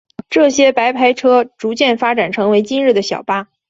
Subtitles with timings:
[0.31, 3.47] 这些白牌车逐渐发展成为今日的小巴。